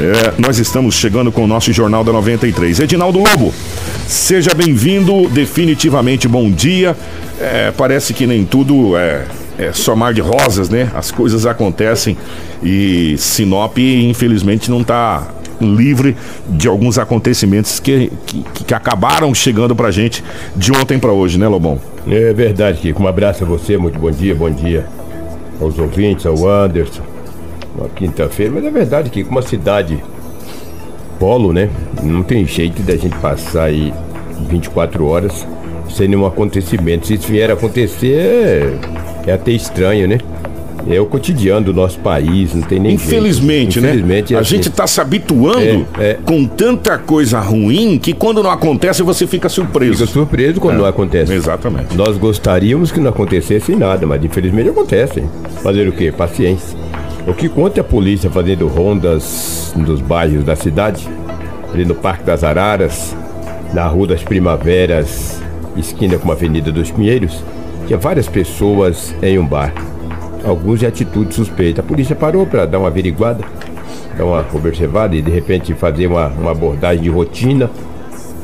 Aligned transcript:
É, 0.00 0.32
nós 0.40 0.58
estamos 0.58 0.94
chegando 0.94 1.30
com 1.30 1.44
o 1.44 1.46
nosso 1.46 1.70
Jornal 1.74 2.02
da 2.02 2.10
93. 2.10 2.80
Edinaldo 2.80 3.18
Lobo, 3.18 3.52
seja 4.08 4.54
bem-vindo, 4.54 5.28
definitivamente 5.28 6.26
bom 6.26 6.50
dia. 6.50 6.96
É, 7.38 7.70
parece 7.70 8.14
que 8.14 8.26
nem 8.26 8.46
tudo 8.46 8.96
é, 8.96 9.26
é 9.58 9.72
só 9.74 9.94
mar 9.94 10.14
de 10.14 10.22
rosas, 10.22 10.70
né? 10.70 10.90
As 10.94 11.10
coisas 11.10 11.44
acontecem 11.44 12.16
e 12.62 13.14
Sinop, 13.18 13.76
infelizmente, 13.76 14.70
não 14.70 14.80
está 14.80 15.28
livre 15.60 16.16
de 16.48 16.66
alguns 16.66 16.98
acontecimentos 16.98 17.78
que, 17.78 18.10
que, 18.24 18.42
que 18.66 18.72
acabaram 18.72 19.34
chegando 19.34 19.76
pra 19.76 19.90
gente 19.90 20.24
de 20.56 20.72
ontem 20.72 20.98
para 20.98 21.12
hoje, 21.12 21.38
né, 21.38 21.46
Lobão? 21.46 21.78
É 22.08 22.32
verdade, 22.32 22.80
Kiko. 22.80 23.02
Um 23.02 23.06
abraço 23.06 23.44
a 23.44 23.46
você, 23.46 23.76
muito 23.76 23.98
bom 23.98 24.10
dia, 24.10 24.34
bom 24.34 24.50
dia 24.50 24.86
aos 25.60 25.78
ouvintes, 25.78 26.24
ao 26.24 26.48
Anderson. 26.48 27.19
Uma 27.76 27.88
quinta-feira, 27.88 28.52
mas 28.54 28.64
é 28.64 28.70
verdade 28.70 29.10
que 29.10 29.22
uma 29.22 29.42
cidade 29.42 30.02
polo, 31.18 31.52
né? 31.52 31.68
Não 32.02 32.22
tem 32.22 32.44
jeito 32.46 32.82
da 32.82 32.96
gente 32.96 33.16
passar 33.16 33.64
aí 33.64 33.92
24 34.48 35.06
horas 35.06 35.46
sem 35.90 36.08
nenhum 36.08 36.26
acontecimento. 36.26 37.06
Se 37.06 37.14
isso 37.14 37.28
vier 37.28 37.50
a 37.50 37.54
acontecer, 37.54 38.78
é, 39.26 39.30
é 39.30 39.32
até 39.32 39.52
estranho, 39.52 40.08
né? 40.08 40.18
É 40.88 40.98
o 40.98 41.04
cotidiano 41.04 41.66
do 41.66 41.74
nosso 41.74 41.98
país, 41.98 42.54
não 42.54 42.62
tem 42.62 42.80
nem 42.80 42.94
Infelizmente, 42.94 43.74
jeito. 43.74 43.84
né? 43.84 43.88
Infelizmente, 43.90 44.34
é 44.34 44.38
a 44.38 44.40
assim. 44.40 44.56
gente 44.56 44.68
está 44.70 44.86
se 44.86 44.98
habituando 44.98 45.86
é, 45.98 46.12
é. 46.12 46.18
com 46.24 46.46
tanta 46.46 46.96
coisa 46.96 47.38
ruim 47.38 47.98
que 47.98 48.14
quando 48.14 48.42
não 48.42 48.50
acontece 48.50 49.02
você 49.02 49.26
fica 49.26 49.50
surpreso. 49.50 49.98
Fica 49.98 50.06
surpreso 50.06 50.58
quando 50.58 50.76
é. 50.76 50.78
não 50.78 50.86
acontece. 50.86 51.34
Exatamente. 51.34 51.94
Nós 51.94 52.16
gostaríamos 52.16 52.90
que 52.90 52.98
não 52.98 53.10
acontecesse 53.10 53.76
nada, 53.76 54.06
mas 54.06 54.24
infelizmente 54.24 54.70
acontece. 54.70 55.22
Fazer 55.62 55.86
o 55.86 55.92
quê? 55.92 56.10
Paciência. 56.10 56.78
O 57.26 57.34
que 57.34 57.50
conta 57.50 57.80
é 57.80 57.82
a 57.82 57.84
polícia 57.84 58.30
fazendo 58.30 58.66
rondas 58.66 59.74
nos 59.76 60.00
bairros 60.00 60.42
da 60.42 60.56
cidade, 60.56 61.06
ali 61.72 61.84
no 61.84 61.94
Parque 61.94 62.24
das 62.24 62.42
Araras, 62.42 63.14
na 63.74 63.86
Rua 63.86 64.08
das 64.08 64.22
Primaveras, 64.22 65.40
esquina 65.76 66.18
com 66.18 66.30
a 66.30 66.34
Avenida 66.34 66.72
dos 66.72 66.90
Pinheiros, 66.90 67.44
tinha 67.86 67.98
várias 67.98 68.26
pessoas 68.26 69.14
em 69.22 69.38
um 69.38 69.46
bar. 69.46 69.72
Alguns 70.42 70.80
de 70.80 70.86
atitude 70.86 71.34
suspeita. 71.34 71.82
A 71.82 71.84
polícia 71.84 72.16
parou 72.16 72.46
para 72.46 72.64
dar 72.64 72.78
uma 72.78 72.88
averiguada, 72.88 73.44
dar 74.16 74.24
uma 74.24 74.44
observada 74.54 75.14
e 75.14 75.20
de 75.20 75.30
repente 75.30 75.74
fazer 75.74 76.06
uma, 76.06 76.28
uma 76.28 76.52
abordagem 76.52 77.02
de 77.02 77.10
rotina. 77.10 77.70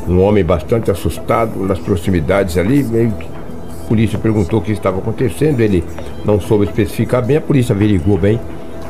Um 0.07 0.21
homem 0.21 0.45
bastante 0.45 0.91
assustado 0.91 1.59
nas 1.61 1.79
proximidades 1.79 2.59
ali, 2.59 2.85
meio 2.85 3.11
que 3.13 3.27
a 3.27 3.89
polícia 3.89 4.19
perguntou 4.19 4.61
o 4.61 4.63
que 4.63 4.71
estava 4.71 4.99
acontecendo, 4.99 5.61
ele 5.61 5.83
não 6.25 6.39
soube 6.39 6.67
especificar 6.67 7.25
bem, 7.25 7.39
a 7.39 7.41
polícia 7.41 7.75
averiguou 7.75 8.19
bem 8.19 8.39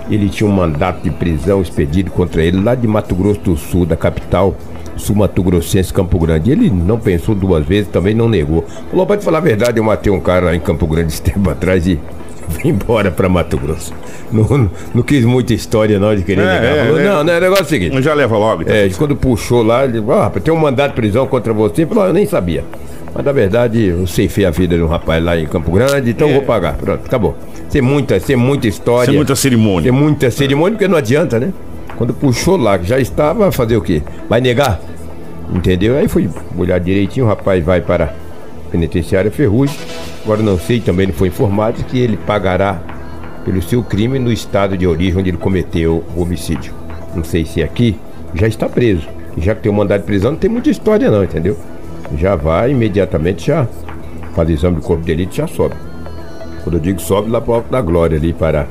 ele 0.09 0.29
tinha 0.29 0.49
um 0.49 0.53
mandato 0.53 1.03
de 1.03 1.11
prisão 1.11 1.61
expedido 1.61 2.11
contra 2.11 2.43
ele 2.43 2.61
lá 2.61 2.75
de 2.75 2.87
Mato 2.87 3.15
Grosso 3.15 3.41
do 3.41 3.57
Sul, 3.57 3.87
da 3.87 3.97
capital 3.97 4.55
sul-mato 4.97 5.43
grossense, 5.43 5.93
Campo 5.93 6.19
Grande. 6.19 6.51
Ele 6.51 6.71
não 6.71 6.99
pensou 6.99 7.35
duas 7.35 7.65
vezes, 7.65 7.89
também 7.89 8.15
não 8.15 8.29
negou. 8.29 8.65
Falou, 8.91 9.07
pode 9.07 9.25
falar 9.25 9.39
a 9.39 9.43
verdade, 9.43 9.79
eu 9.79 9.85
matei 9.85 10.13
um 10.13 10.21
cara 10.21 10.47
lá 10.47 10.55
em 10.55 10.61
Campo 10.61 10.87
Grande 10.87 11.13
esse 11.13 11.23
tempo 11.23 11.49
atrás 11.51 11.87
e 11.87 12.01
vim 12.49 12.71
embora 12.71 13.11
pra 13.11 13.29
Mato 13.29 13.59
Grosso. 13.59 13.93
Não, 14.33 14.45
não, 14.45 14.71
não 14.95 15.03
quis 15.03 15.25
muita 15.25 15.55
história 15.55 15.99
não 15.99 16.15
de 16.15 16.23
querer 16.23 16.43
é, 16.43 16.61
negar. 16.61 16.87
Falou, 16.87 17.01
é, 17.01 17.05
não, 17.05 17.25
não, 17.25 17.33
é 17.33 17.39
o 17.39 17.41
negócio 17.41 17.65
é 17.65 17.67
o 17.67 17.69
seguinte. 17.69 18.03
Já 18.03 18.15
leva 18.15 18.37
logo. 18.37 18.63
Então. 18.63 18.75
É, 18.75 18.89
quando 18.91 19.17
puxou 19.17 19.63
lá, 19.63 19.85
ele 19.85 20.01
falou, 20.01 20.23
ah, 20.23 20.31
tem 20.31 20.53
um 20.53 20.59
mandato 20.59 20.91
de 20.91 20.97
prisão 20.97 21.27
contra 21.27 21.53
você. 21.53 21.87
Falou, 21.87 22.05
ah, 22.05 22.07
eu 22.09 22.13
nem 22.13 22.27
sabia. 22.27 22.65
Mas 23.17 23.25
na 23.25 23.33
verdade, 23.33 23.83
eu 23.83 24.07
ceifei 24.07 24.45
a 24.45 24.51
vida 24.51 24.77
de 24.77 24.83
um 24.83 24.87
rapaz 24.87 25.25
lá 25.25 25.39
em 25.39 25.47
Campo 25.47 25.73
Grande, 25.73 26.11
então 26.11 26.29
é. 26.29 26.35
vou 26.35 26.43
pagar. 26.43 26.75
Pronto, 26.75 27.07
acabou. 27.07 27.35
Tem 27.71 27.81
muita, 27.81 28.21
tem 28.21 28.37
muita 28.37 28.69
história. 28.69 29.07
Tem 29.07 29.17
muita 29.17 29.35
cerimônia. 29.35 29.91
Tem 29.91 29.99
muita 29.99 30.31
cerimônia, 30.31 30.73
porque 30.73 30.87
não 30.87 30.99
adianta, 30.99 31.41
né? 31.41 31.51
Quando 31.97 32.13
puxou 32.13 32.59
lá, 32.59 32.77
já 32.77 33.01
estava, 33.01 33.51
fazer 33.51 33.79
o 33.79 33.81
quê? 33.81 34.03
Vai 34.29 34.43
negar? 34.43 34.79
Entendeu? 35.51 35.97
Aí 35.97 36.07
fui 36.09 36.29
olhar 36.59 36.79
direitinho, 36.79 37.25
o 37.25 37.29
rapaz 37.29 37.65
vai 37.65 37.81
para 37.81 38.05
a 38.05 38.71
penitenciária 38.71 39.31
Ferrugem. 39.31 39.75
Agora 40.23 40.43
não 40.43 40.59
sei, 40.59 40.81
também 40.81 41.07
não 41.07 41.15
foi 41.15 41.29
informado 41.29 41.83
que 41.85 41.99
ele 41.99 42.19
pagará 42.19 42.83
pelo 43.47 43.63
seu 43.63 43.83
crime 43.83 44.19
no 44.19 44.31
estado 44.31 44.77
de 44.77 44.87
origem 44.87 45.19
onde 45.19 45.31
ele 45.31 45.39
cometeu 45.39 46.05
o 46.15 46.21
homicídio. 46.21 46.75
Não 47.15 47.25
sei 47.25 47.47
se 47.47 47.63
é 47.63 47.65
aqui, 47.65 47.97
já 48.35 48.47
está 48.47 48.69
preso. 48.69 49.09
Já 49.39 49.55
que 49.55 49.63
tem 49.63 49.73
um 49.73 49.75
mandado 49.75 50.01
de 50.01 50.07
prisão, 50.07 50.33
não 50.33 50.39
tem 50.39 50.51
muita 50.51 50.69
história 50.69 51.11
não, 51.11 51.25
entendeu? 51.25 51.57
Já 52.19 52.37
vai 52.37 52.71
imediatamente, 52.71 53.47
já 53.47 53.67
faz 54.35 54.49
exame 54.51 54.77
do 54.77 54.83
corpo 54.83 55.05
de 55.05 55.13
elite 55.13 55.39
já 55.39 55.47
sobe. 55.47 55.75
Quando 56.63 56.77
eu 56.77 56.81
digo 56.81 57.01
sobe, 57.01 57.31
lá 57.31 57.41
para 57.41 57.51
o 57.51 57.55
Alto 57.55 57.71
da 57.71 57.81
Glória, 57.81 58.19
ali 58.19 58.33
para 58.33 58.67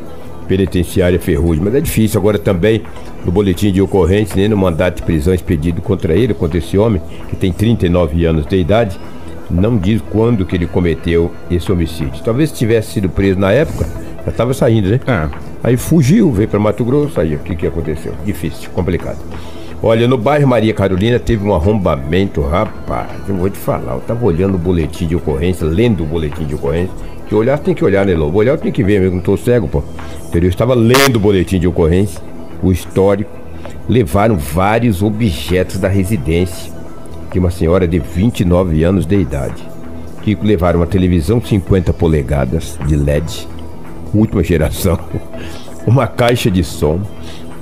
penitenciária 0.47 1.19
Ferrugem. 1.19 1.63
Mas 1.63 1.75
é 1.75 1.81
difícil 1.81 2.19
agora 2.19 2.37
também, 2.37 2.83
no 3.25 3.31
boletim 3.31 3.71
de 3.71 3.81
ocorrência, 3.81 4.35
nem 4.35 4.47
no 4.47 4.57
mandato 4.57 4.97
de 4.97 5.03
prisão 5.03 5.33
expedido 5.33 5.81
contra 5.81 6.13
ele, 6.13 6.33
contra 6.33 6.57
esse 6.57 6.77
homem, 6.77 7.01
que 7.29 7.35
tem 7.35 7.51
39 7.51 8.25
anos 8.25 8.45
de 8.45 8.57
idade, 8.57 8.99
não 9.49 9.77
diz 9.77 10.01
quando 10.11 10.45
que 10.45 10.55
ele 10.55 10.67
cometeu 10.67 11.31
esse 11.49 11.71
homicídio. 11.71 12.23
Talvez 12.23 12.51
tivesse 12.51 12.93
sido 12.93 13.09
preso 13.09 13.39
na 13.39 13.51
época, 13.51 13.87
já 14.23 14.31
estava 14.31 14.53
saindo, 14.53 14.89
né? 14.89 14.99
É. 15.07 15.29
Aí 15.63 15.77
fugiu, 15.77 16.31
veio 16.31 16.47
para 16.47 16.59
Mato 16.59 16.83
Grosso, 16.85 17.19
aí 17.19 17.35
o 17.35 17.39
que, 17.39 17.55
que 17.55 17.67
aconteceu? 17.67 18.13
Difícil, 18.23 18.69
complicado. 18.71 19.17
Olha, 19.83 20.07
no 20.07 20.17
bairro 20.17 20.47
Maria 20.47 20.73
Carolina 20.73 21.19
teve 21.19 21.45
um 21.45 21.53
arrombamento, 21.53 22.41
rapaz. 22.41 23.09
Eu 23.27 23.35
vou 23.35 23.49
te 23.49 23.57
falar, 23.57 23.93
eu 23.93 23.99
tava 23.99 24.25
olhando 24.25 24.55
o 24.55 24.57
boletim 24.57 25.05
de 25.05 25.15
ocorrência, 25.15 25.67
lendo 25.67 26.03
o 26.03 26.05
boletim 26.05 26.45
de 26.45 26.55
ocorrência. 26.55 26.93
Que 27.27 27.35
olhar 27.35 27.59
tem 27.59 27.75
que 27.75 27.83
olhar, 27.83 28.05
né, 28.05 28.15
Lobo? 28.15 28.37
Olhar 28.37 28.57
tem 28.57 28.71
que 28.71 28.83
ver 28.83 28.99
mesmo, 28.99 29.17
não 29.17 29.23
tô 29.23 29.35
cego, 29.35 29.67
pô. 29.67 29.83
Eu 30.33 30.49
estava 30.49 30.73
lendo 30.73 31.17
o 31.17 31.19
boletim 31.19 31.59
de 31.59 31.67
ocorrência, 31.67 32.21
o 32.63 32.71
histórico. 32.71 33.31
Levaram 33.87 34.37
vários 34.37 35.01
objetos 35.03 35.77
da 35.77 35.87
residência 35.87 36.73
de 37.31 37.39
uma 37.39 37.51
senhora 37.51 37.87
de 37.87 37.99
29 37.99 38.83
anos 38.83 39.05
de 39.05 39.17
idade. 39.17 39.61
Que 40.23 40.35
levaram 40.35 40.79
uma 40.79 40.87
televisão 40.87 41.41
50 41.41 41.93
polegadas 41.93 42.79
de 42.87 42.95
LED, 42.95 43.47
última 44.13 44.43
geração, 44.43 44.97
uma 45.85 46.07
caixa 46.07 46.49
de 46.49 46.63
som, 46.63 47.01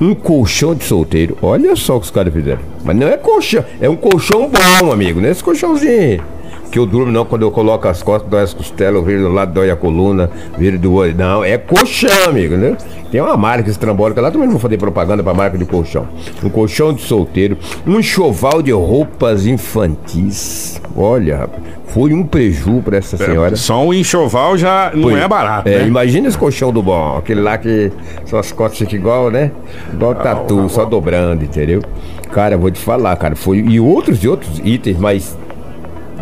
um 0.04 0.14
colchão 0.14 0.76
de 0.76 0.84
solteiro. 0.84 1.38
Olha 1.42 1.76
só 1.76 1.96
o 1.96 2.00
que 2.00 2.06
os 2.06 2.12
caras 2.12 2.34
fizeram. 2.34 2.62
Mas 2.84 2.96
não 2.96 3.08
é 3.08 3.18
colchão, 3.18 3.64
é 3.80 3.90
um 3.90 3.96
colchão 3.96 4.50
bom, 4.50 4.92
amigo. 4.92 5.22
Não 5.22 5.28
é 5.28 5.32
esse 5.32 5.44
colchãozinho 5.44 6.33
que 6.74 6.80
eu 6.80 6.88
durmo 6.88 7.12
não 7.12 7.24
quando 7.24 7.44
eu 7.44 7.52
coloco 7.52 7.88
as 7.88 8.02
costas, 8.02 8.28
dói 8.28 8.42
as 8.42 8.52
costelas, 8.52 8.96
eu 8.96 9.04
viro 9.04 9.22
do 9.22 9.30
lado, 9.30 9.54
dói 9.54 9.70
a 9.70 9.76
coluna, 9.76 10.28
viro 10.58 10.80
do 10.80 10.92
olho. 10.96 11.16
Não, 11.16 11.44
é 11.44 11.56
colchão, 11.56 12.30
amigo, 12.30 12.58
né? 12.58 12.76
Tem 13.12 13.22
uma 13.22 13.38
marca 13.38 13.70
estrambólica 13.70 14.20
lá, 14.20 14.32
também 14.32 14.48
não 14.48 14.54
vou 14.54 14.60
fazer 14.60 14.80
propaganda 14.80 15.22
pra 15.22 15.36
marca 15.36 15.56
de 15.56 15.66
colchão. 15.66 16.08
Um 16.44 16.50
colchão 16.50 16.92
de 16.92 17.04
solteiro, 17.04 17.60
um 17.86 18.00
enxoval 18.00 18.64
de 18.64 18.72
roupas 18.72 19.46
infantis. 19.46 20.82
Olha, 20.98 21.38
rapaz. 21.38 21.62
Foi 21.90 22.12
um 22.12 22.24
preju 22.24 22.82
pra 22.84 22.98
essa 22.98 23.22
é, 23.22 23.26
senhora. 23.28 23.54
É, 23.54 23.56
só 23.56 23.86
um 23.86 23.94
enxoval 23.94 24.58
já 24.58 24.92
não 24.96 25.12
Foi. 25.12 25.20
é 25.20 25.28
barato. 25.28 25.70
É, 25.70 25.78
né? 25.78 25.88
imagina 25.88 26.28
esse 26.28 26.38
colchão 26.40 26.74
do 26.74 26.82
bom, 26.82 27.18
aquele 27.18 27.42
lá 27.42 27.56
que 27.56 27.92
são 28.26 28.40
as 28.40 28.52
costas 28.52 28.80
ficam 28.80 28.96
igual, 28.96 29.30
né? 29.30 29.52
Igual 29.94 30.16
tatu, 30.16 30.62
ah, 30.66 30.70
só 30.70 30.86
dobrando, 30.86 31.44
entendeu? 31.44 31.84
Cara, 32.32 32.58
vou 32.58 32.72
te 32.72 32.82
falar, 32.82 33.16
cara, 33.18 33.36
foi. 33.36 33.60
E 33.60 33.80
outros 33.80 34.24
e 34.24 34.28
outros 34.28 34.60
itens, 34.64 34.98
mas 34.98 35.38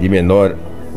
de 0.01 0.09
menor 0.09 0.55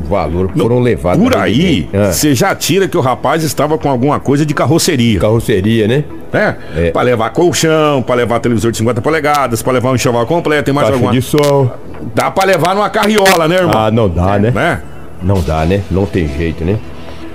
valor 0.09 0.51
foram 0.57 0.81
levados. 0.81 1.23
Por 1.23 1.37
aí, 1.37 1.89
ah. 1.95 2.13
você 2.13 2.29
ah. 2.31 2.35
já 2.35 2.55
tira 2.55 2.89
que 2.89 2.97
o 2.97 3.01
rapaz 3.01 3.43
estava 3.43 3.79
com 3.79 3.89
alguma 3.89 4.19
coisa 4.19 4.45
de 4.45 4.53
carroceria. 4.55 5.21
Carroceria, 5.21 5.87
né? 5.87 6.05
É. 6.33 6.55
é. 6.77 6.91
Pra 6.91 7.03
levar 7.03 7.31
colchão, 7.31 8.03
pra 8.03 8.15
levar 8.15 8.41
televisor 8.41 8.73
de 8.73 8.79
50 8.79 9.01
polegadas, 9.01 9.63
pra 9.63 9.73
levar 9.73 9.91
um 9.91 9.95
enxoval 9.95 10.27
completo, 10.27 10.65
tem 10.65 10.75
mais 10.75 10.89
Caixa 10.89 10.97
alguma. 10.97 11.13
de 11.13 11.23
sol. 11.23 11.73
Dá 12.15 12.31
pra 12.31 12.45
levar 12.45 12.75
numa 12.75 12.91
carriola, 12.91 13.47
né, 13.47 13.57
irmão? 13.57 13.73
Ah, 13.77 13.91
não 13.91 14.09
dá, 14.09 14.39
né? 14.39 14.51
né? 14.51 14.83
Não 15.23 15.41
dá, 15.41 15.65
né? 15.65 15.83
Não 15.91 16.05
tem 16.05 16.29
jeito, 16.29 16.65
né? 16.65 16.79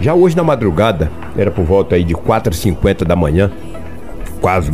Já 0.01 0.13
hoje 0.13 0.35
na 0.35 0.43
madrugada, 0.43 1.11
era 1.37 1.51
por 1.51 1.65
volta 1.65 1.95
aí 1.95 2.03
de 2.03 2.13
4h50 2.13 3.03
da 3.03 3.15
manhã, 3.15 3.51
quase 4.39 4.71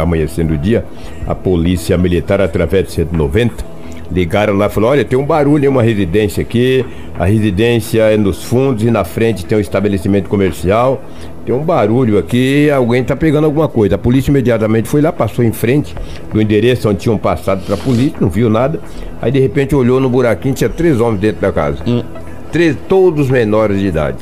amanhecendo 0.00 0.54
o 0.54 0.58
dia, 0.58 0.84
a 1.26 1.34
polícia 1.34 1.96
militar, 1.96 2.40
através 2.40 2.86
de 2.86 2.92
190, 2.92 3.64
ligaram 4.10 4.54
lá 4.54 4.66
e 4.66 4.68
falaram: 4.70 4.92
olha, 4.92 5.04
tem 5.04 5.18
um 5.18 5.24
barulho 5.24 5.64
em 5.64 5.68
uma 5.68 5.82
residência 5.82 6.42
aqui, 6.42 6.84
a 7.18 7.24
residência 7.24 8.02
é 8.02 8.16
nos 8.16 8.44
fundos 8.44 8.82
e 8.84 8.90
na 8.90 9.04
frente 9.04 9.44
tem 9.44 9.56
um 9.56 9.60
estabelecimento 9.60 10.28
comercial. 10.28 11.02
Tem 11.44 11.54
um 11.54 11.62
barulho 11.62 12.18
aqui, 12.18 12.70
alguém 12.70 13.02
tá 13.02 13.16
pegando 13.16 13.44
alguma 13.44 13.68
coisa. 13.68 13.94
A 13.94 13.98
polícia 13.98 14.30
imediatamente 14.30 14.86
foi 14.86 15.00
lá, 15.00 15.10
passou 15.10 15.42
em 15.42 15.52
frente 15.52 15.94
do 16.30 16.42
endereço 16.42 16.88
onde 16.90 16.98
tinham 16.98 17.16
passado 17.16 17.64
pra 17.64 17.74
polícia, 17.76 18.18
não 18.20 18.28
viu 18.28 18.50
nada. 18.50 18.80
Aí 19.22 19.32
de 19.32 19.38
repente 19.38 19.74
olhou 19.74 19.98
no 19.98 20.10
buraquinho, 20.10 20.54
tinha 20.54 20.68
três 20.68 21.00
homens 21.00 21.20
dentro 21.20 21.40
da 21.40 21.50
casa. 21.50 21.78
Hum. 21.86 22.02
Três, 22.52 22.76
todos 22.86 23.30
menores 23.30 23.80
de 23.80 23.86
idade. 23.86 24.18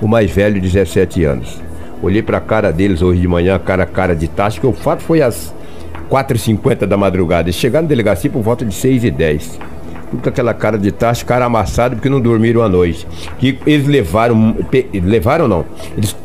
O 0.00 0.08
mais 0.08 0.30
velho, 0.30 0.58
17 0.58 1.22
anos. 1.24 1.60
Olhei 2.02 2.22
pra 2.22 2.40
cara 2.40 2.72
deles 2.72 3.02
hoje 3.02 3.20
de 3.20 3.28
manhã, 3.28 3.58
cara 3.58 3.84
cara 3.84 4.16
de 4.16 4.26
taxa, 4.26 4.58
que 4.58 4.66
o 4.66 4.72
fato 4.72 5.02
foi 5.02 5.20
as 5.20 5.52
4h50 6.10 6.86
da 6.86 6.96
madrugada. 6.96 7.50
Chegaram 7.52 7.84
na 7.84 7.88
delegacia 7.88 8.28
por 8.28 8.42
volta 8.42 8.64
de 8.64 8.74
6h10. 8.74 9.58
Tudo 10.10 10.22
com 10.22 10.28
aquela 10.28 10.52
cara 10.52 10.76
de 10.76 10.90
taxa, 10.90 11.24
cara 11.24 11.44
amassado 11.44 11.94
porque 11.94 12.08
não 12.08 12.20
dormiram 12.20 12.62
a 12.62 12.68
noite. 12.68 13.06
Que 13.38 13.58
eles 13.64 13.86
levaram. 13.86 14.56
Levaram 14.92 15.46
não. 15.46 15.64
Eles 15.96 16.16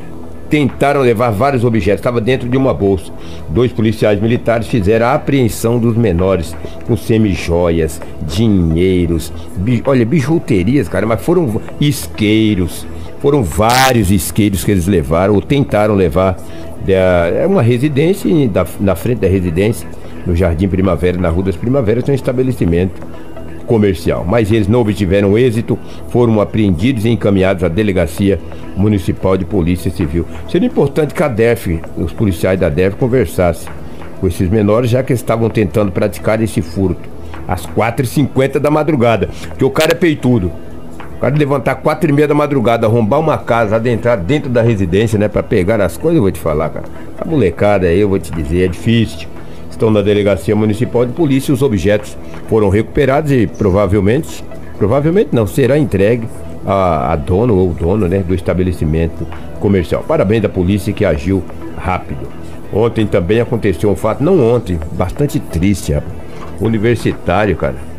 tentaram 0.50 1.02
levar 1.02 1.32
vários 1.32 1.64
objetos, 1.64 2.00
estava 2.00 2.22
dentro 2.22 2.48
de 2.48 2.58
uma 2.58 2.74
bolsa. 2.74 3.12
Dois 3.50 3.72
policiais 3.72 4.22
militares 4.22 4.68
fizeram 4.68 5.08
a 5.08 5.14
apreensão 5.14 5.80
dos 5.80 5.96
menores 5.98 6.56
com 6.86 6.96
semijoias, 6.96 8.02
dinheiros, 8.28 9.34
bi, 9.58 9.82
olha, 9.86 10.06
bijuterias, 10.06 10.88
cara, 10.88 11.06
mas 11.06 11.22
foram 11.22 11.62
isqueiros, 11.80 12.86
foram 13.26 13.42
vários 13.42 14.12
isqueiros 14.12 14.64
que 14.64 14.70
eles 14.70 14.86
levaram 14.86 15.34
ou 15.34 15.42
tentaram 15.42 15.96
levar. 15.96 16.38
É 16.88 17.44
uma 17.48 17.64
residência, 17.64 18.30
na 18.80 18.96
frente 18.96 19.18
da 19.22 19.28
residência, 19.28 19.88
no 20.28 20.36
Jardim 20.36 20.68
Primavera, 20.68 21.18
na 21.18 21.28
Rua 21.28 21.46
das 21.46 21.56
Primaveras, 21.56 22.04
tem 22.04 22.14
um 22.14 22.16
estabelecimento 22.16 23.02
comercial. 23.66 24.24
Mas 24.30 24.52
eles 24.52 24.68
não 24.68 24.82
obtiveram 24.82 25.36
êxito, 25.36 25.76
foram 26.10 26.40
apreendidos 26.40 27.04
e 27.04 27.10
encaminhados 27.10 27.64
à 27.64 27.68
Delegacia 27.68 28.40
Municipal 28.78 29.36
de 29.36 29.44
Polícia 29.44 29.90
Civil. 29.90 30.28
Seria 30.48 30.68
importante 30.68 31.16
que 31.16 31.24
a 31.24 31.28
DEF, 31.28 31.82
os 31.98 32.14
policiais 32.14 32.60
da 32.60 32.70
DEF, 32.70 32.96
conversassem 32.96 33.68
com 34.22 34.28
esses 34.28 34.48
menores, 34.48 34.92
já 34.92 35.02
que 35.02 35.14
estavam 35.14 35.50
tentando 35.50 35.92
praticar 35.92 36.44
esse 36.44 36.62
furto 36.62 37.10
às 37.48 37.66
4h50 37.66 38.60
da 38.60 38.70
madrugada. 38.70 39.30
Que 39.58 39.66
o 39.66 39.72
cara 39.72 39.94
é 39.94 39.96
peitudo. 39.96 40.52
O 41.16 41.20
cara 41.20 41.36
levantar 41.36 41.76
4 41.76 42.10
e 42.10 42.14
meia 42.14 42.28
da 42.28 42.34
madrugada, 42.34 42.86
arrombar 42.86 43.20
uma 43.20 43.38
casa, 43.38 43.78
adentrar 43.78 44.18
dentro 44.18 44.50
da 44.50 44.62
residência, 44.62 45.18
né? 45.18 45.28
Pra 45.28 45.42
pegar 45.42 45.80
as 45.80 45.96
coisas, 45.96 46.18
eu 46.18 46.22
vou 46.22 46.32
te 46.32 46.40
falar, 46.40 46.70
cara. 46.70 46.86
A 47.18 47.26
molecada 47.26 47.88
aí, 47.88 48.00
eu 48.00 48.10
vou 48.10 48.20
te 48.20 48.32
dizer, 48.32 48.66
é 48.66 48.68
difícil. 48.68 49.28
Estão 49.72 49.90
na 49.90 50.02
Delegacia 50.02 50.56
Municipal 50.56 51.06
de 51.06 51.14
Polícia, 51.14 51.54
os 51.54 51.62
objetos 51.62 52.18
foram 52.48 52.70
recuperados 52.70 53.32
e 53.32 53.48
provavelmente, 53.48 54.44
provavelmente 54.78 55.30
não, 55.34 55.48
será 55.48 55.78
entregue 55.78 56.28
a, 56.66 57.14
a 57.14 57.16
dono 57.16 57.56
ou 57.56 57.74
dono 57.74 58.08
né, 58.08 58.20
do 58.20 58.34
estabelecimento 58.34 59.26
comercial. 59.60 60.04
Parabéns 60.08 60.42
da 60.42 60.50
polícia 60.50 60.94
que 60.94 61.04
agiu 61.04 61.44
rápido. 61.78 62.28
Ontem 62.74 63.06
também 63.06 63.40
aconteceu 63.40 63.90
um 63.90 63.96
fato, 63.96 64.24
não 64.24 64.40
ontem, 64.40 64.80
bastante 64.94 65.40
triste, 65.40 65.94
rapaz. 65.94 66.14
Universitário, 66.60 67.56
cara. 67.56 67.95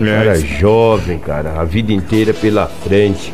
É. 0.00 0.04
Cara 0.04 0.34
jovem, 0.36 1.18
cara, 1.18 1.60
a 1.60 1.64
vida 1.64 1.92
inteira 1.92 2.34
pela 2.34 2.66
frente. 2.66 3.32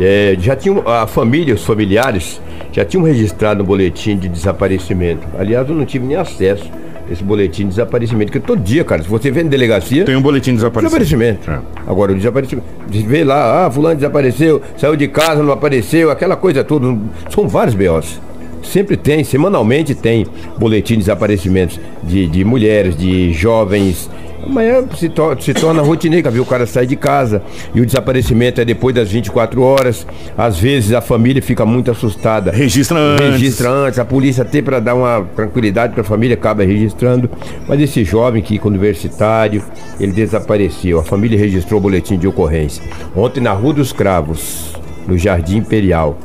É, 0.00 0.36
já 0.40 0.56
tinha 0.56 0.82
a 0.86 1.06
família, 1.06 1.54
os 1.54 1.64
familiares 1.64 2.40
já 2.72 2.84
tinham 2.84 3.04
registrado 3.04 3.62
um 3.62 3.66
boletim 3.66 4.16
de 4.16 4.28
desaparecimento. 4.28 5.24
Aliás, 5.38 5.68
eu 5.68 5.76
não 5.76 5.84
tive 5.84 6.04
nem 6.04 6.16
acesso 6.16 6.68
a 7.08 7.12
esse 7.12 7.22
boletim 7.22 7.64
de 7.64 7.68
desaparecimento, 7.70 8.32
que 8.32 8.40
todo 8.40 8.60
dia, 8.60 8.82
cara, 8.82 9.02
se 9.02 9.08
você 9.08 9.30
vê 9.30 9.44
na 9.44 9.50
delegacia. 9.50 10.04
Tem 10.04 10.16
um 10.16 10.22
boletim 10.22 10.50
de 10.50 10.56
desaparecimento. 10.56 11.04
Desaparecimento. 11.04 11.50
É. 11.50 11.60
Agora, 11.86 12.12
o 12.12 12.16
desaparecimento. 12.16 12.66
Vê 12.88 13.22
lá, 13.22 13.66
ah, 13.66 13.70
fulano 13.70 13.94
desapareceu, 13.94 14.60
saiu 14.76 14.96
de 14.96 15.06
casa, 15.06 15.42
não 15.42 15.52
apareceu, 15.52 16.10
aquela 16.10 16.34
coisa 16.34 16.64
toda. 16.64 16.96
São 17.30 17.46
vários 17.46 17.74
BOs. 17.76 18.20
Sempre 18.64 18.96
tem, 18.96 19.22
semanalmente 19.22 19.94
tem 19.94 20.26
boletim 20.58 20.94
de 20.94 21.00
desaparecimentos 21.00 21.78
de, 22.02 22.26
de 22.26 22.44
mulheres, 22.44 22.96
de 22.96 23.32
jovens, 23.32 24.08
Amanhã 24.46 24.84
se, 24.94 25.08
to 25.08 25.36
se 25.40 25.54
torna 25.54 25.80
rotineira, 25.80 26.30
viu? 26.30 26.42
O 26.42 26.46
cara 26.46 26.66
sai 26.66 26.86
de 26.86 26.96
casa 26.96 27.42
e 27.74 27.80
o 27.80 27.86
desaparecimento 27.86 28.60
é 28.60 28.64
depois 28.64 28.94
das 28.94 29.10
24 29.10 29.62
horas. 29.62 30.06
Às 30.36 30.58
vezes 30.58 30.92
a 30.92 31.00
família 31.00 31.40
fica 31.40 31.64
muito 31.64 31.90
assustada. 31.90 32.50
Registra 32.52 32.98
antes. 32.98 33.26
Registra 33.26 33.70
antes. 33.70 33.98
A 33.98 34.04
polícia 34.04 34.42
até 34.42 34.60
para 34.60 34.80
dar 34.80 34.94
uma 34.94 35.26
tranquilidade 35.34 35.94
para 35.94 36.02
a 36.02 36.04
família 36.04 36.34
acaba 36.34 36.62
registrando. 36.62 37.30
Mas 37.66 37.80
esse 37.80 38.04
jovem 38.04 38.42
que 38.42 38.60
universitário, 38.62 39.62
ele 39.98 40.12
desapareceu. 40.12 40.98
A 40.98 41.04
família 41.04 41.38
registrou 41.38 41.78
o 41.78 41.82
boletim 41.82 42.18
de 42.18 42.26
ocorrência. 42.26 42.82
Ontem 43.16 43.40
na 43.40 43.52
Rua 43.52 43.74
dos 43.74 43.92
Cravos, 43.92 44.74
no 45.06 45.16
Jardim 45.16 45.58
Imperial. 45.58 46.18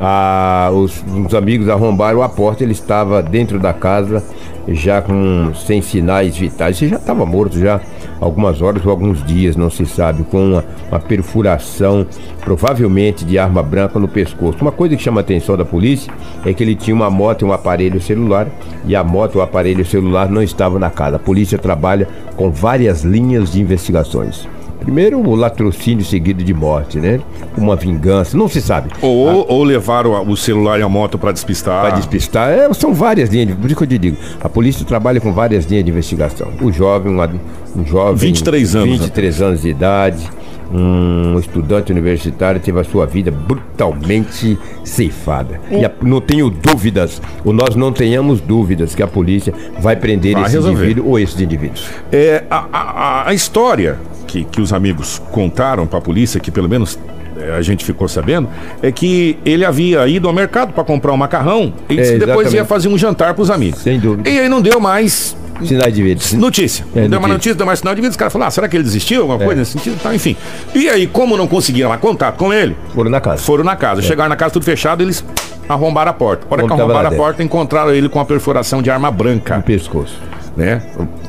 Ah, 0.00 0.70
os, 0.74 1.02
os 1.26 1.34
amigos 1.34 1.68
arrombaram 1.68 2.22
a 2.22 2.28
porta, 2.28 2.62
ele 2.62 2.72
estava 2.72 3.22
dentro 3.22 3.58
da 3.58 3.72
casa 3.72 4.22
já 4.68 5.00
com 5.00 5.52
sem 5.54 5.80
sinais 5.80 6.36
vitais. 6.36 6.80
Ele 6.82 6.90
já 6.90 6.96
estava 6.96 7.24
morto 7.24 7.58
já 7.58 7.80
algumas 8.20 8.62
horas 8.62 8.84
ou 8.84 8.90
alguns 8.90 9.24
dias, 9.24 9.56
não 9.56 9.70
se 9.70 9.86
sabe, 9.86 10.24
com 10.24 10.52
uma, 10.52 10.64
uma, 10.90 11.00
perfuração 11.00 12.06
provavelmente 12.40 13.24
de 13.24 13.38
arma 13.38 13.62
branca 13.62 13.98
no 13.98 14.08
pescoço. 14.08 14.58
Uma 14.60 14.72
coisa 14.72 14.96
que 14.96 15.02
chama 15.02 15.20
a 15.20 15.22
atenção 15.22 15.56
da 15.56 15.64
polícia 15.64 16.12
é 16.44 16.52
que 16.52 16.62
ele 16.62 16.74
tinha 16.74 16.94
uma 16.94 17.10
moto 17.10 17.42
e 17.42 17.44
um 17.44 17.52
aparelho 17.52 18.00
celular 18.00 18.48
e 18.86 18.96
a 18.96 19.04
moto 19.04 19.36
e 19.36 19.38
o 19.38 19.42
aparelho 19.42 19.84
celular 19.84 20.28
não 20.28 20.42
estavam 20.42 20.78
na 20.78 20.90
casa. 20.90 21.16
A 21.16 21.20
polícia 21.20 21.58
trabalha 21.58 22.08
com 22.36 22.50
várias 22.50 23.02
linhas 23.02 23.52
de 23.52 23.60
investigações. 23.60 24.48
Primeiro, 24.86 25.18
o 25.18 25.34
latrocínio 25.34 26.04
seguido 26.04 26.44
de 26.44 26.54
morte, 26.54 27.00
né? 27.00 27.18
Uma 27.58 27.74
vingança, 27.74 28.38
não 28.38 28.46
se 28.46 28.62
sabe. 28.62 28.88
Ou, 29.02 29.28
ah, 29.28 29.44
ou 29.48 29.64
levaram 29.64 30.22
o 30.30 30.36
celular 30.36 30.78
e 30.78 30.82
a 30.82 30.88
moto 30.88 31.18
para 31.18 31.32
despistar. 31.32 31.88
Para 31.88 31.96
despistar, 31.96 32.50
é, 32.50 32.72
são 32.72 32.94
várias 32.94 33.28
linhas, 33.28 33.58
por 33.58 33.66
isso 33.66 33.74
que 33.74 33.82
eu 33.82 33.88
te 33.88 33.98
digo. 33.98 34.16
A 34.40 34.48
polícia 34.48 34.86
trabalha 34.86 35.20
com 35.20 35.32
várias 35.32 35.64
linhas 35.64 35.84
de 35.84 35.90
investigação. 35.90 36.52
O 36.62 36.70
jovem, 36.70 37.12
um, 37.12 37.80
um 37.80 37.84
jovem. 37.84 38.14
23 38.14 38.76
anos. 38.76 39.00
23 39.00 39.42
anos 39.42 39.62
de 39.62 39.68
idade 39.70 40.30
um 40.72 41.38
estudante 41.38 41.92
universitário 41.92 42.60
teve 42.60 42.80
a 42.80 42.84
sua 42.84 43.06
vida 43.06 43.30
brutalmente 43.30 44.58
ceifada. 44.84 45.60
E 45.70 45.84
a, 45.84 45.90
não 46.02 46.20
tenho 46.20 46.50
dúvidas, 46.50 47.22
ou 47.44 47.52
nós 47.52 47.76
não 47.76 47.92
tenhamos 47.92 48.40
dúvidas, 48.40 48.92
que 48.92 49.02
a 49.02 49.06
polícia 49.06 49.54
vai 49.80 49.94
prender 49.94 50.34
vai 50.34 50.44
esse 50.44 50.54
resolver. 50.56 50.76
indivíduo 50.76 51.08
ou 51.08 51.18
esses 51.20 51.40
indivíduos. 51.40 51.88
É, 52.10 52.42
a, 52.50 52.66
a, 52.72 53.28
a 53.28 53.34
história 53.34 53.96
que, 54.26 54.44
que 54.44 54.60
os 54.60 54.72
amigos 54.72 55.20
contaram 55.30 55.86
para 55.86 55.98
a 55.98 56.02
polícia, 56.02 56.40
que 56.40 56.50
pelo 56.50 56.68
menos 56.68 56.98
é, 57.38 57.52
a 57.52 57.62
gente 57.62 57.84
ficou 57.84 58.08
sabendo, 58.08 58.48
é 58.82 58.90
que 58.90 59.38
ele 59.44 59.64
havia 59.64 60.06
ido 60.08 60.26
ao 60.26 60.34
mercado 60.34 60.72
para 60.72 60.84
comprar 60.84 61.12
um 61.12 61.16
macarrão 61.16 61.72
e 61.88 61.98
é, 61.98 62.18
depois 62.18 62.52
ia 62.52 62.64
fazer 62.64 62.88
um 62.88 62.98
jantar 62.98 63.34
para 63.34 63.42
os 63.42 63.50
amigos. 63.50 63.80
Sem 63.80 63.98
dúvida. 63.98 64.28
E 64.28 64.40
aí 64.40 64.48
não 64.48 64.60
deu 64.60 64.80
mais 64.80 65.36
Sinal 65.64 65.90
de 65.90 66.02
vida. 66.02 66.20
Notícia. 66.34 66.84
É, 66.94 67.00
deu 67.00 67.02
notícia. 67.02 67.18
uma 67.18 67.28
notícia, 67.28 67.54
deu 67.54 67.66
mais 67.66 67.78
sinal 67.78 67.94
de 67.94 68.02
vida. 68.02 68.10
Os 68.10 68.16
caras 68.16 68.32
falaram, 68.32 68.48
ah, 68.48 68.50
será 68.50 68.68
que 68.68 68.76
ele 68.76 68.84
desistiu? 68.84 69.22
Alguma 69.22 69.42
é. 69.42 69.44
coisa 69.46 69.60
nesse 69.60 69.72
sentido? 69.72 69.98
Tá, 70.02 70.14
enfim. 70.14 70.36
E 70.74 70.86
aí, 70.88 71.06
como 71.06 71.34
não 71.36 71.46
conseguiram 71.46 71.88
lá 71.88 71.96
contato 71.96 72.36
com 72.36 72.52
ele? 72.52 72.76
Foram 72.94 73.10
na 73.10 73.20
casa. 73.20 73.42
Foram 73.42 73.64
na 73.64 73.74
casa. 73.74 74.02
É. 74.02 74.04
Chegaram 74.04 74.28
na 74.28 74.36
casa 74.36 74.52
tudo 74.52 74.64
fechado, 74.64 75.02
eles 75.02 75.24
arrombaram 75.66 76.10
a 76.10 76.14
porta. 76.14 76.46
A 76.48 76.52
hora 76.52 76.66
que 76.66 76.72
arrombaram 76.72 77.08
a 77.08 77.12
porta, 77.12 77.42
encontraram 77.42 77.92
ele 77.92 78.08
com 78.08 78.20
a 78.20 78.24
perfuração 78.24 78.82
de 78.82 78.90
arma 78.90 79.10
branca. 79.10 79.56
No 79.56 79.62
pescoço 79.62 80.35
né? 80.56 80.82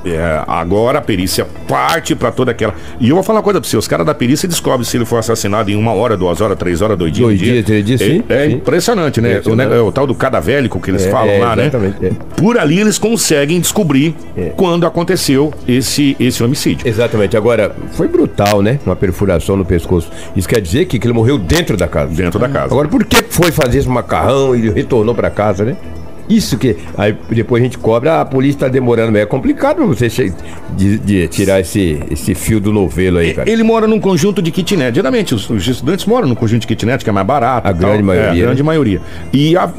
É, 0.06 0.42
agora 0.48 1.00
a 1.00 1.02
perícia 1.02 1.46
parte 1.68 2.16
para 2.16 2.32
toda 2.32 2.52
aquela. 2.52 2.74
E 3.00 3.10
eu 3.10 3.16
vou 3.16 3.24
falar 3.24 3.40
uma 3.40 3.44
coisa 3.44 3.60
para 3.60 3.70
você: 3.70 3.76
os 3.76 3.88
caras 3.88 4.06
da 4.06 4.14
perícia 4.14 4.48
descobrem 4.48 4.86
se 4.86 4.96
ele 4.96 5.06
foi 5.06 5.20
assassinado 5.20 5.70
em 5.70 5.76
uma 5.76 5.92
hora, 5.92 6.16
duas 6.16 6.40
horas, 6.40 6.58
três 6.58 6.82
horas, 6.82 6.98
dois 6.98 7.12
dias. 7.12 7.28
Dois 7.28 7.40
dias, 7.40 7.66
três 7.66 7.86
dias, 7.86 8.00
sim. 8.00 8.24
É, 8.30 8.46
é 8.46 8.50
sim. 8.50 8.56
impressionante, 8.56 9.20
né? 9.20 9.42
O, 9.46 9.56
né? 9.56 9.68
o, 9.80 9.92
tal 9.92 10.08
do 10.08 10.16
cadavélico 10.16 10.80
que 10.80 10.90
eles 10.90 11.06
é, 11.06 11.12
falam 11.12 11.34
é, 11.34 11.40
lá, 11.40 11.56
né? 11.56 11.72
É. 12.02 12.12
Por 12.38 12.58
ali 12.58 12.80
eles 12.80 12.98
conseguem 12.98 13.60
descobrir 13.60 14.16
é. 14.38 14.54
quando 14.56 14.86
aconteceu 14.86 15.54
esse, 15.68 16.16
esse 16.20 16.42
homicídio. 16.42 16.88
Exatamente. 16.88 17.36
Agora, 17.36 17.76
foi 17.94 18.08
brutal, 18.08 18.62
né? 18.62 18.80
Uma 18.86 18.96
perfuração 18.96 19.58
no 19.58 19.66
pescoço. 19.66 20.10
Isso 20.36 20.48
quer 20.48 20.62
dizer 20.62 20.86
que, 20.86 20.98
que 20.98 21.06
ele 21.06 21.14
morreu 21.14 21.38
dentro 21.38 21.76
da 21.76 21.88
casa. 21.88 22.14
Dentro 22.14 22.40
da 22.40 22.48
casa. 22.48 22.66
Agora, 22.66 22.88
por 22.88 23.04
que 23.04 23.24
foi 23.30 23.52
fazer 23.52 23.80
esse 23.80 23.90
macarrão 23.90 24.56
e 24.56 24.70
retornou 24.70 25.14
para 25.14 25.30
casa, 25.30 25.66
né? 25.66 25.76
Isso 26.30 26.58
que. 26.58 26.76
Aí 26.98 27.18
depois 27.30 27.62
a 27.62 27.66
gente 27.66 27.78
cobra, 27.78 28.22
a 28.22 28.26
polícia 28.26 28.62
tá 28.62 28.68
demorando, 28.68 29.18
é 29.18 29.26
complicado 29.26 29.86
você 29.88 30.10
de, 30.76 30.98
de, 31.00 31.28
tirar 31.28 31.60
esse, 31.60 32.04
esse 32.12 32.36
fio 32.36 32.60
do 32.60 32.74
novelo 32.74 33.20
aí, 33.20 33.34
cara. 33.34 33.50
Ele 33.50 33.64
mora 33.64 33.88
num 33.88 34.00
conjunto 34.00 34.42
de 34.42 34.52
kitnet. 34.52 34.94
Geralmente, 34.94 35.34
os, 35.34 35.50
os 35.50 35.66
estudantes 35.68 36.06
moram 36.06 36.28
num 36.28 36.36
conjunto 36.36 36.62
de 36.62 36.68
kitnet, 36.68 37.04
que 37.04 37.10
é 37.10 37.14
mais 37.14 37.26
barato. 37.26 37.68
A 37.68 37.72
grande 37.72 37.98
tal. 37.98 38.06
maioria. 38.06 38.30
É, 38.30 38.32
a 38.32 38.46
grande 38.46 38.62
né? 38.62 38.66
maioria. 38.66 39.02
E 39.32 39.56
há, 39.56 39.70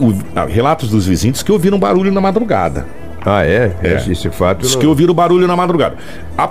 relatos 0.48 0.88
dos 0.90 1.06
vizinhos 1.06 1.42
que 1.42 1.52
ouviram 1.52 1.78
barulho 1.78 2.10
na 2.10 2.20
madrugada. 2.20 2.86
Ah, 3.24 3.44
é? 3.44 3.72
é. 3.82 3.94
Esse, 3.96 4.12
esse 4.12 4.30
fato. 4.30 4.62
Diz 4.62 4.72
não... 4.72 4.80
que 4.80 4.86
ouviram 4.86 5.12
barulho 5.12 5.46
na 5.46 5.56
madrugada. 5.56 5.96
A, 6.36 6.48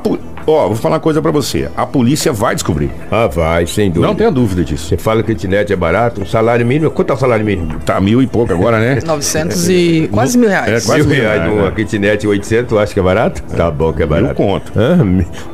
Ó, 0.50 0.64
oh, 0.64 0.68
vou 0.70 0.78
falar 0.78 0.96
uma 0.96 1.02
coisa 1.02 1.22
para 1.22 1.30
você. 1.30 1.70
A 1.76 1.86
polícia 1.86 2.32
vai 2.32 2.56
descobrir. 2.56 2.90
Ah, 3.12 3.28
vai, 3.28 3.68
sem 3.68 3.92
dúvida. 3.92 4.08
Não 4.08 4.16
tenha 4.16 4.32
dúvida 4.32 4.64
disso. 4.64 4.88
Você 4.88 4.96
fala 4.96 5.22
que 5.22 5.30
a 5.30 5.34
internet 5.34 5.74
é 5.74 5.76
barato, 5.76 6.22
o 6.22 6.26
salário 6.26 6.66
mínimo. 6.66 6.90
Quanto 6.90 7.10
é 7.10 7.14
o 7.16 7.18
salário 7.18 7.44
mínimo? 7.44 7.78
Tá 7.86 8.00
mil 8.00 8.22
e 8.22 8.28
pouco 8.28 8.54
agora, 8.54 8.80
né? 8.80 9.00
900 9.06 9.68
e. 9.68 10.10
quase 10.10 10.38
mil 10.38 10.48
reais. 10.48 10.86
É, 10.86 10.88
quase 10.88 11.02
mil, 11.06 11.10
mil 11.10 11.22
reais. 11.22 11.42
reais 11.42 11.54
numa 11.54 11.70
né? 11.70 11.76
kitnet 11.76 12.26
800, 12.26 12.70
tu 12.70 12.80
acha 12.80 12.94
que 12.94 13.00
é 13.02 13.04
barato? 13.04 13.44
É. 13.52 13.58
Tá 13.58 13.70
bom 13.70 13.92
que 13.92 14.04
é 14.04 14.06
barato. 14.06 14.28
Mil 14.28 14.36
conto. 14.36 14.72
Ah, 14.74 14.98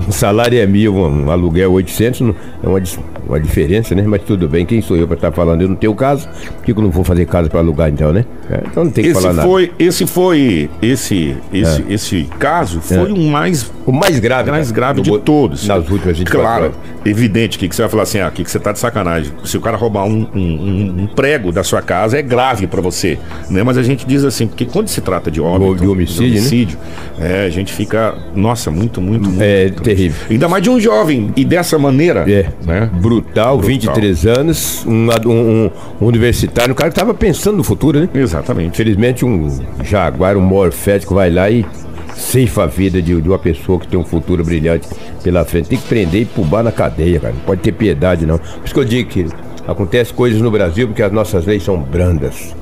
um 0.07 0.11
salário 0.11 0.61
é 0.61 0.67
mil, 0.67 0.95
um 0.95 1.31
aluguel 1.31 1.71
800, 1.71 2.21
é 2.61 2.67
uma, 2.67 2.79
uma 3.27 3.39
diferença, 3.39 3.95
né? 3.95 4.03
Mas 4.05 4.21
tudo 4.21 4.47
bem, 4.47 4.63
quem 4.63 4.79
sou 4.79 4.95
eu 4.95 5.07
para 5.07 5.15
estar 5.15 5.31
tá 5.31 5.35
falando? 5.35 5.63
Eu 5.63 5.69
não 5.69 5.75
tenho 5.75 5.95
casa, 5.95 6.27
por 6.27 6.63
que 6.65 6.71
eu 6.71 6.83
não 6.83 6.91
vou 6.91 7.03
fazer 7.03 7.25
casa 7.25 7.49
para 7.49 7.61
alugar 7.61 7.89
então, 7.89 8.13
né? 8.13 8.25
É, 8.47 8.61
então 8.69 8.83
não 8.83 8.91
tem 8.91 9.05
que 9.05 9.09
esse 9.09 9.19
falar 9.19 9.41
foi, 9.41 9.61
nada. 9.63 9.73
Esse 9.79 10.05
foi, 10.05 10.69
esse, 10.83 11.35
esse, 11.51 11.81
é. 11.81 11.93
esse 11.93 12.29
caso 12.37 12.79
foi 12.79 13.09
é. 13.09 13.13
o 13.13 13.17
mais... 13.17 13.71
O 13.85 13.91
mais 13.91 14.19
grave. 14.19 14.49
Mais 14.51 14.71
grave 14.71 14.82
grave 14.83 14.97
No 14.99 15.03
de 15.03 15.09
bo- 15.11 15.19
todos. 15.19 15.65
nas 15.67 15.89
últimas 15.89 16.17
24 16.17 16.31
Claro, 16.41 16.63
horas. 16.65 16.75
evidente 17.05 17.57
que, 17.57 17.67
que 17.69 17.75
você 17.75 17.81
vai 17.83 17.89
falar 17.89 18.03
assim, 18.03 18.19
ah, 18.19 18.29
que, 18.29 18.43
que 18.43 18.51
você 18.51 18.59
tá 18.59 18.71
de 18.71 18.79
sacanagem. 18.79 19.31
Se 19.45 19.57
o 19.57 19.61
cara 19.61 19.77
roubar 19.77 20.05
um, 20.05 20.27
um- 20.35 20.95
um- 21.03 21.07
prego 21.07 21.51
da 21.51 21.63
sua 21.63 21.81
casa, 21.81 22.17
é 22.17 22.21
grave 22.21 22.67
pra 22.67 22.81
você. 22.81 23.17
Né? 23.49 23.63
Mas 23.63 23.77
a 23.77 23.83
gente 23.83 24.05
diz 24.05 24.23
assim, 24.25 24.45
porque 24.47 24.65
quando 24.65 24.87
se 24.89 24.99
trata 25.01 25.31
de 25.31 25.39
óbito, 25.41 25.75
De 25.75 25.87
homicídio, 25.87 26.77
né? 27.17 27.43
é, 27.43 27.45
a 27.45 27.49
gente 27.49 27.71
fica, 27.73 28.15
nossa, 28.35 28.69
muito, 28.69 28.99
muito, 29.01 29.29
muito. 29.29 29.41
É 29.41 29.69
terrível. 29.69 30.25
Ainda 30.29 30.47
mais 30.49 30.61
de 30.63 30.69
um 30.69 30.79
jovem. 30.79 31.31
E 31.35 31.45
dessa 31.45 31.77
maneira, 31.79 32.25
É, 32.29 32.47
né? 32.65 32.89
brutal, 33.01 33.59
23 33.59 34.25
anos, 34.25 34.85
um, 34.85 35.07
um- 35.27 35.71
um 36.01 36.05
universitário, 36.05 36.71
um 36.71 36.75
cara 36.75 36.89
que 36.89 36.95
tava 36.99 37.13
pensando 37.13 37.57
no 37.57 37.63
futuro, 37.63 37.99
né? 37.99 38.09
Exatamente. 38.13 38.69
Infelizmente, 38.73 39.23
um 39.25 39.49
jaguar, 39.83 40.35
um 40.37 40.41
morfético 40.41 41.15
vai 41.15 41.29
lá 41.29 41.49
e 41.49 41.65
ceifa 42.15 42.63
a 42.63 42.67
vida 42.67 43.01
de, 43.01 43.19
de 43.21 43.27
uma 43.29 43.39
pessoa 43.39 43.79
que 43.79 43.87
tem 43.87 43.99
um 43.99 44.03
futuro 44.05 44.43
brilhante 44.43 44.87
pela 45.23 45.43
frente. 45.45 45.69
Tem 45.69 45.77
que 45.77 45.87
prender 45.87 46.21
e 46.21 46.25
pubar 46.25 46.63
na 46.63 46.71
cadeia, 46.71 47.19
cara. 47.19 47.33
Não 47.33 47.41
pode 47.41 47.61
ter 47.61 47.71
piedade, 47.71 48.25
não. 48.25 48.37
Por 48.37 48.65
isso 48.65 48.73
que 48.73 48.79
eu 48.79 48.85
digo 48.85 49.09
que 49.09 49.25
acontece 49.67 50.13
coisas 50.13 50.41
no 50.41 50.51
Brasil 50.51 50.87
porque 50.87 51.01
as 51.03 51.11
nossas 51.11 51.45
leis 51.45 51.63
são 51.63 51.77
brandas. 51.79 52.55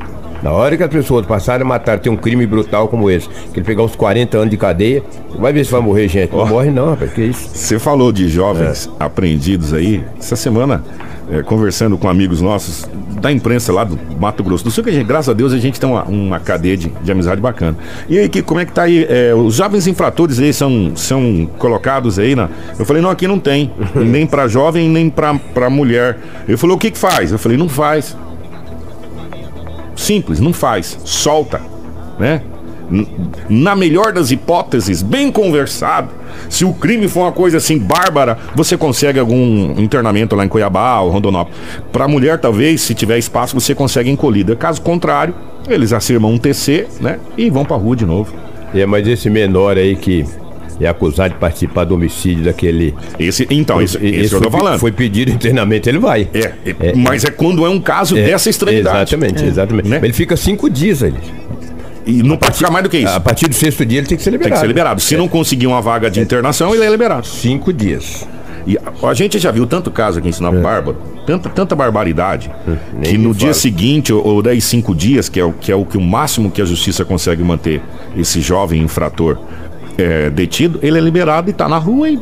Na 0.44 0.52
hora 0.52 0.76
que 0.76 0.82
as 0.82 0.90
pessoas 0.90 1.24
passarem 1.28 1.64
a 1.64 1.68
matar, 1.68 2.00
tem 2.00 2.12
um 2.12 2.18
crime 2.18 2.48
brutal 2.48 2.88
como 2.88 3.12
esse, 3.12 3.30
que 3.30 3.60
ele 3.60 3.64
pegar 3.66 3.84
uns 3.84 3.96
40 3.96 4.38
anos 4.38 4.50
de 4.50 4.58
cadeia, 4.58 5.04
vai 5.38 5.54
ver 5.54 5.64
se 5.64 5.72
vai 5.72 5.82
morrer 5.82 6.08
gente. 6.08 6.36
Não 6.36 6.48
morre 6.48 6.72
não, 6.72 6.90
rapaz, 6.90 7.14
que 7.14 7.22
isso. 7.22 7.48
Você 7.54 7.78
falou 7.78 8.12
de 8.12 8.28
jovens 8.28 8.90
É. 9.00 9.04
apreendidos 9.04 9.72
aí. 9.72 10.04
Essa 10.18 10.36
semana, 10.36 10.84
é, 11.30 11.42
conversando 11.44 11.98
com 11.98 12.10
amigos 12.10 12.42
nossos 12.42 12.88
da 13.20 13.32
imprensa 13.32 13.72
lá 13.72 13.84
do 13.84 13.98
Mato 14.20 14.44
Grosso 14.44 14.64
do 14.64 14.72
Sul, 14.72 14.84
que 14.84 14.90
a 14.90 14.94
gente, 14.94 15.06
graças 15.06 15.30
a 15.30 15.34
Deus 15.34 15.54
a 15.54 15.58
gente 15.58 15.80
tem 15.80 15.90
uma, 15.90 16.04
uma 16.04 16.40
cadeia 16.40 16.76
de, 16.76 16.90
de 16.90 17.12
amizade 17.12 17.40
bacana. 17.40 17.78
E 18.10 18.18
aí, 18.18 18.28
que, 18.28 18.42
como 18.42 18.60
é 18.60 18.66
que 18.66 18.72
tá 18.72 18.84
aí? 18.84 19.06
É, 19.08 19.34
os 19.34 19.56
jovens 19.56 19.86
infratores 19.88 20.40
aí 20.40 20.52
são, 20.54 20.94
são 20.96 21.48
colocados 21.58 22.18
aí 22.18 22.36
na. 22.36 22.50
Eu 22.78 22.86
falei, 22.86 23.02
não, 23.02 23.10
aqui 23.10 23.28
não 23.28 23.40
tem. 23.40 23.72
nem 23.96 24.26
pra 24.26 24.48
jovem, 24.48 24.90
nem 24.90 25.10
pra 25.10 25.70
mulher. 25.70 26.18
Ele 26.48 26.58
falou, 26.58 26.76
o 26.76 26.80
que 26.80 26.90
que 26.90 26.98
faz? 26.98 27.32
Eu 27.32 27.40
falei, 27.40 27.58
não 27.58 27.70
faz. 27.70 28.18
Simples, 29.96 30.40
não 30.40 30.52
faz. 30.52 30.98
Solta, 31.06 31.62
né? 32.18 32.42
Na 33.50 33.76
melhor 33.76 34.14
das 34.14 34.32
hipóteses, 34.32 35.02
bem 35.02 35.32
conversado. 35.32 36.10
Se 36.50 36.66
o 36.66 36.74
crime 36.74 37.08
for 37.08 37.22
uma 37.22 37.32
coisa 37.32 37.58
assim 37.58 37.78
bárbara, 37.78 38.38
você 38.56 38.78
consegue 38.78 39.20
algum 39.20 39.80
internamento 39.80 40.36
lá 40.36 40.46
em 40.46 40.48
Cuiabá 40.48 41.00
ou 41.02 41.12
Rondonópolis. 41.12 41.60
Para 41.92 42.08
mulher, 42.08 42.40
talvez, 42.40 42.82
se 42.82 42.94
tiver 42.94 43.18
espaço, 43.18 43.60
você 43.60 43.74
consegue 43.76 44.10
encolhida. 44.10 44.56
Caso 44.56 44.82
contrário, 44.82 45.34
eles 45.68 45.94
acirmam 45.94 46.32
um 46.32 46.38
TC, 46.38 46.88
né? 47.00 47.20
E 47.38 47.50
vão 47.50 47.66
pra 47.66 47.78
rua 47.78 47.96
de 47.96 48.06
novo. 48.06 48.34
É, 48.74 48.86
mas 48.86 49.08
esse 49.08 49.30
menor 49.30 49.78
aí 49.78 49.96
que 49.96 50.26
é 50.80 50.88
acusado 50.88 51.34
de 51.34 51.40
participar 51.40 51.84
do 51.84 51.96
homicídio 51.96 52.46
daquele. 52.46 52.96
Esse, 53.20 53.48
então, 53.50 53.82
esse, 53.82 53.98
esse, 53.98 54.30
que 54.30 54.36
eu 54.36 54.40
foi, 54.40 54.42
tô 54.42 54.52
falando. 54.52 54.80
foi 54.80 54.92
pedido 54.92 55.32
internamente, 55.32 55.88
ele 55.88 56.00
vai. 56.00 56.28
É, 56.34 56.54
é, 56.66 56.94
mas 56.96 57.24
é 57.24 57.30
quando 57.30 57.66
é 57.66 57.70
um 57.70 57.80
caso 57.80 58.18
É, 58.18 58.26
dessa 58.26 58.50
extremidade. 58.50 59.14
Exatamente, 59.14 59.44
exatamente. 59.44 59.90
Né? 59.90 60.00
Ele 60.02 60.14
fica 60.14 60.36
cinco 60.36 60.70
dias 60.70 61.04
ali. 61.04 61.20
E 62.06 62.24
não 62.24 62.38
ficar 62.38 62.72
mais 62.72 62.84
do 62.84 62.90
que 62.90 62.98
isso. 62.98 63.14
A 63.14 63.20
partir 63.20 63.48
do 63.48 63.54
sexto 63.56 63.86
dia 63.86 64.00
ele 64.00 64.08
tem 64.08 64.18
que 64.18 64.24
ser 64.24 64.32
Tem 64.32 64.38
liberado. 64.40 64.56
que 64.56 64.62
ser 64.62 64.68
liberado. 64.68 65.02
Se 65.02 65.16
não 65.16 65.28
conseguir 65.28 65.68
uma 65.68 65.82
vaga 65.82 66.10
de 66.10 66.20
internação, 66.20 66.74
ele 66.74 66.84
é 66.84 66.90
liberado. 66.90 67.28
Cinco 67.28 67.72
dias. 67.72 68.28
E 68.66 68.78
a, 68.78 69.08
a 69.08 69.14
gente 69.14 69.40
já 69.40 69.52
viu 69.52 69.66
tanto 69.66 69.90
caso 69.92 70.20
aqui 70.20 70.30
em 70.30 70.32
Sinop 70.32 70.56
Bárbaro, 70.56 70.98
tanta, 71.26 71.50
tanta 71.50 71.76
barbaridade, 71.76 72.52
nem 72.94 73.12
que 73.12 73.18
no 73.18 73.34
dia 73.34 73.54
seguinte, 73.54 74.14
ou, 74.14 74.26
ou 74.26 74.42
daí 74.42 74.62
cinco 74.62 74.94
dias, 74.94 75.30
que 75.30 75.40
é, 75.40 75.44
o, 75.44 75.52
que 75.54 75.72
é 75.72 75.76
o 75.76 75.86
que 75.86 75.98
o 75.98 76.02
máximo 76.02 76.52
que 76.52 76.62
a 76.62 76.66
justiça 76.66 77.04
consegue 77.04 77.44
manter 77.44 77.82
esse 78.16 78.40
jovem 78.42 78.82
infrator 78.82 79.38
é, 79.98 80.30
detido, 80.30 80.80
ele 80.82 80.98
é 80.98 81.02
liberado 81.02 81.50
e 81.50 81.54
tá 81.54 81.68
na 81.68 81.78
rua 81.78 82.10
e. 82.10 82.20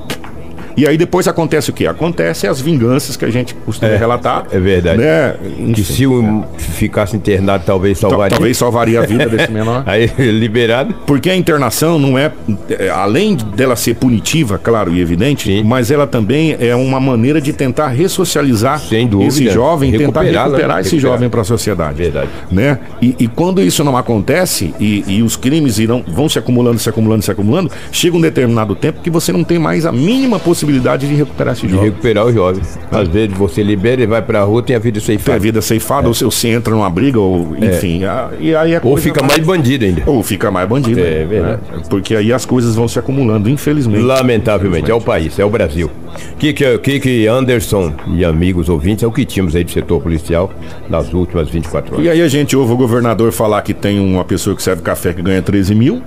E 0.80 0.88
aí 0.88 0.98
depois 0.98 1.28
acontece 1.28 1.70
o 1.70 1.74
quê? 1.74 1.86
Acontece 1.88 2.48
as 2.48 2.62
vinganças 2.62 3.18
que 3.18 3.26
a 3.26 3.30
gente 3.30 3.54
costuma 3.54 3.92
É, 3.92 3.98
relatar. 3.98 4.46
é 4.50 4.58
verdade. 4.58 4.98
Né? 4.98 5.36
Que 5.76 5.84
se 5.84 6.08
um 6.08 6.46
ficasse 6.58 7.18
internado, 7.18 7.66
talvez 7.66 8.00
tal- 8.00 8.12
salvaria. 8.12 8.38
talvez 8.38 8.58
salvaria 8.58 9.00
a 9.02 9.06
vida 9.06 9.26
desse 9.28 9.52
menor. 9.52 9.84
Aí 9.86 10.10
liberado. 10.18 10.94
Porque 11.06 11.30
a 11.30 11.36
internação 11.36 12.00
não 12.00 12.18
é, 12.18 12.32
é, 12.70 12.90
além 12.90 13.36
dela 13.36 13.76
ser 13.76 13.96
punitiva, 13.96 14.58
claro 14.58 14.94
e 14.96 15.02
evidente, 15.02 15.50
Sim. 15.50 15.64
mas 15.66 15.92
ela 15.92 16.08
também 16.08 16.56
é 16.62 16.74
uma 16.74 16.98
maneira 16.98 17.42
de 17.42 17.52
tentar 17.52 17.90
ressocializar 17.90 18.82
dúvida. 19.10 19.26
esse 19.26 19.50
jovem, 19.50 19.92
tentar 19.92 20.22
Recuperar, 20.22 20.46
né? 20.46 20.52
recuperar 20.56 20.80
esse 20.80 20.90
Recuperar. 20.92 21.14
jovem 21.18 21.30
para 21.30 21.42
a 21.42 21.44
sociedade. 21.44 21.98
Verdade. 21.98 22.30
Né? 22.50 22.80
E, 23.02 23.16
e 23.20 23.28
quando 23.28 23.62
isso 23.62 23.84
não 23.84 23.98
acontece 23.98 24.74
e, 24.80 25.04
e 25.08 25.22
os 25.24 25.36
crimes 25.36 25.78
irão, 25.78 26.02
vão 26.08 26.30
se 26.30 26.40
acumulando, 26.40 26.80
se 26.80 26.88
acumulando, 26.90 27.22
se 27.22 27.32
acumulando, 27.32 27.70
chega 27.92 28.16
um 28.16 28.22
determinado 28.22 28.76
tempo 28.76 29.02
que 29.04 29.10
você 29.10 29.34
não 29.34 29.44
tem 29.44 29.60
mais 29.60 29.86
a 29.86 29.92
mínima 29.92 30.40
possibilidade 30.40 30.69
de 30.72 31.06
recuperar 31.16 31.54
esse 31.54 31.66
De 31.68 31.74
jovem. 31.74 31.90
recuperar 31.90 32.26
o 32.26 32.32
jovem. 32.34 32.62
Às 32.92 33.08
vezes 33.08 33.36
você 33.38 33.64
libera, 33.64 34.02
ele 34.02 34.08
vai 34.08 34.22
pra 34.22 34.44
rua, 34.44 34.62
tem 34.62 34.76
a 34.76 34.80
vida 34.80 35.00
Tem 35.00 35.16
a 35.16 35.20
ceifada. 35.20 35.40
vida 35.40 35.62
ceifada, 35.62 36.08
ou 36.08 36.14
se 36.14 36.24
você 36.24 36.50
entra 36.50 36.74
numa 36.74 36.90
briga, 36.90 37.20
ou 37.20 37.56
enfim. 37.58 38.04
a- 38.04 38.30
E 38.40 38.54
aí 38.56 38.76
a 38.76 38.78
É. 38.78 38.82
Ou 38.84 38.96
fica 38.98 39.22
mais 39.24 39.40
bandido 39.46 39.86
ainda. 39.86 40.04
Ou 40.06 40.24
fica 40.24 40.50
mais 40.52 40.68
bandido. 40.68 41.00
É 41.00 41.04
né? 41.20 41.26
verdade. 41.26 41.62
Porque 41.90 42.16
aí 42.16 42.32
as 42.32 42.46
coisas 42.46 42.76
vão 42.76 42.88
se 42.88 42.98
acumulando, 43.00 43.50
infelizmente. 43.50 44.04
Lamentavelmente, 44.04 44.90
é 44.90 44.94
o 44.94 45.02
país, 45.02 45.38
é 45.40 45.46
o 45.46 45.50
Brasil. 45.50 45.90
Que 46.38 46.54
que, 46.54 47.28
Anderson 47.28 47.94
e 48.16 48.24
amigos 48.26 48.68
ouvintes 48.70 49.04
é 49.04 49.08
o 49.08 49.12
que 49.12 49.26
tínhamos 49.26 49.56
aí 49.56 49.64
do 49.64 49.72
setor 49.72 50.02
policial 50.02 50.52
nas 50.90 51.14
últimas 51.14 51.50
24 51.50 51.94
horas. 51.96 52.06
E 52.06 52.10
aí 52.10 52.22
a 52.22 52.28
gente 52.28 52.56
ouve 52.56 52.74
o 52.74 52.78
governador 52.78 53.32
falar 53.32 53.62
que 53.62 53.74
tem 53.74 54.00
uma 54.00 54.24
pessoa 54.26 54.56
que 54.56 54.64
serve 54.64 54.82
café 54.82 55.14
que 55.14 55.22
ganha 55.22 55.42
13 55.42 55.76
mil, 55.76 56.02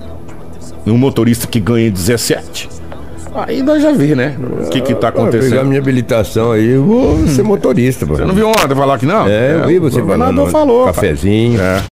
e 0.85 0.91
um 0.91 0.97
motorista 0.97 1.47
que 1.47 1.59
ganha 1.59 1.89
17. 1.89 2.67
Aí 3.35 3.61
nós 3.63 3.81
já 3.81 3.91
vê, 3.91 4.13
né? 4.15 4.35
O 4.65 4.69
que 4.69 4.81
que 4.81 4.93
tá 4.95 5.07
Ah, 5.07 5.11
pegar 5.11 5.23
acontecendo. 5.23 5.65
minha 5.65 5.79
habilitação 5.79 6.51
aí, 6.51 6.69
eu 6.71 6.83
vou 6.83 7.27
ser 7.27 7.43
motorista. 7.43 8.05
Você 8.05 8.23
não 8.25 8.35
viu 8.35 8.47
ontem 8.49 8.75
falar 8.75 8.97
que 8.99 9.05
não? 9.05 9.27
É, 9.27 9.55
eu 9.61 9.67
vi 9.67 9.79
você 9.79 9.97
o 9.99 10.01
governador 10.01 10.49
falando. 10.49 10.51
falou. 10.51 10.79
rapaz. 10.85 10.95
Cafezinho. 10.97 11.59
É. 11.59 11.81